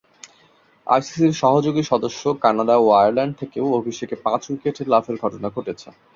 আইসিসি’র 0.87 1.39
সহযোগী 1.41 1.83
সদস্য 1.83 2.23
কানাডা 2.43 2.75
ও 2.77 2.87
আয়ারল্যান্ড 2.93 3.33
থেকেও 3.41 3.65
অভিষেকে 3.79 4.15
পাঁচ-উইকেট 4.25 4.75
লাভের 4.87 5.15
ঘটনা 5.23 5.47
ঘটেছে। 5.49 5.87